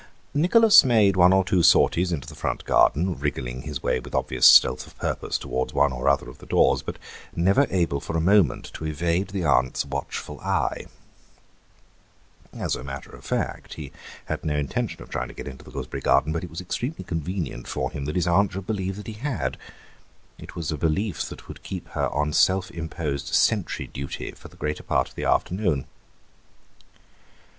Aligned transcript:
Nicholas 0.33 0.83
made 0.83 1.15
one 1.15 1.31
or 1.31 1.43
two 1.43 1.61
sorties 1.61 2.11
into 2.11 2.27
the 2.27 2.33
front 2.33 2.65
garden, 2.65 3.19
wriggling 3.19 3.61
his 3.61 3.83
way 3.83 3.99
with 3.99 4.15
obvious 4.15 4.47
stealth 4.47 4.87
of 4.87 4.97
purpose 4.97 5.37
towards 5.37 5.75
one 5.75 5.93
or 5.93 6.09
other 6.09 6.27
of 6.27 6.39
the 6.39 6.47
doors, 6.47 6.81
but 6.81 6.97
never 7.35 7.67
able 7.69 7.99
for 8.01 8.17
a 8.17 8.19
moment 8.19 8.71
to 8.73 8.83
evade 8.87 9.27
the 9.27 9.43
aunt's 9.43 9.85
watchful 9.85 10.39
eye. 10.39 10.87
As 12.51 12.75
a 12.75 12.83
matter 12.83 13.11
of 13.11 13.23
fact, 13.23 13.75
he 13.75 13.91
had 14.25 14.43
no 14.43 14.55
intention 14.55 15.03
of 15.03 15.09
trying 15.11 15.27
to 15.27 15.35
get 15.35 15.47
into 15.47 15.63
the 15.63 15.69
gooseberry 15.69 16.01
garden, 16.01 16.33
but 16.33 16.43
it 16.43 16.49
was 16.49 16.61
extremely 16.61 17.03
convenient 17.03 17.67
for 17.67 17.91
him 17.91 18.05
that 18.05 18.15
his 18.15 18.25
aunt 18.25 18.53
should 18.53 18.65
believe 18.65 18.95
that 18.95 19.05
he 19.05 19.13
had; 19.13 19.55
it 20.39 20.55
was 20.55 20.71
a 20.71 20.77
belief 20.79 21.21
that 21.29 21.47
would 21.47 21.61
keep 21.61 21.87
her 21.89 22.09
on 22.09 22.33
self 22.33 22.71
imposed 22.71 23.35
sentry 23.35 23.85
duty 23.85 24.31
for 24.31 24.47
the 24.47 24.57
greater 24.57 24.81
part 24.81 25.09
of 25.09 25.13
the 25.15 25.25
afternoon. 25.25 25.85